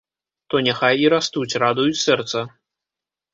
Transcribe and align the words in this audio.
То 0.53 0.61
няхай 0.67 0.95
і 1.03 1.11
растуць, 1.15 1.57
радуюць 1.65 2.01
сэрца. 2.05 2.39